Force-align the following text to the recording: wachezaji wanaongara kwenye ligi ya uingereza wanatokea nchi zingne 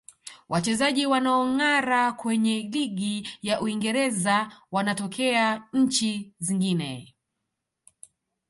wachezaji 0.49 1.05
wanaongara 1.05 2.11
kwenye 2.11 2.59
ligi 2.61 3.29
ya 3.41 3.61
uingereza 3.61 4.51
wanatokea 4.71 5.63
nchi 5.73 6.33
zingne 6.39 7.15